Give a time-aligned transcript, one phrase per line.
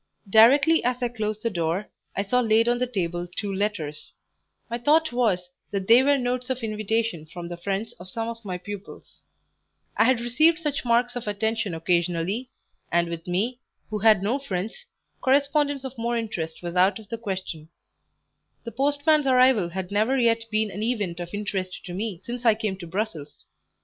[0.31, 4.13] DIRECTLY as I closed the door, I saw laid on the table two letters;
[4.67, 8.43] my thought was, that they were notes of invitation from the friends of some of
[8.43, 9.21] my pupils;
[9.95, 12.49] I had received such marks of attention occasionally,
[12.91, 13.59] and with me,
[13.91, 14.87] who had no friends,
[15.21, 17.69] correspondence of more interest was out of the question;
[18.63, 22.55] the postman's arrival had never yet been an event of interest to me since I
[22.55, 23.45] came to Brussels.